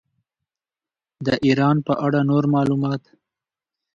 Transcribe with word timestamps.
د 1.25 1.27
ایران 1.45 1.77
په 1.87 1.93
اړه 2.05 2.19
نور 2.29 2.43
معلومات. 2.55 3.03